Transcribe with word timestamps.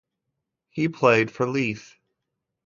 He 0.71 0.87
played 0.89 1.29
for 1.29 1.45
Leith. 1.47 1.93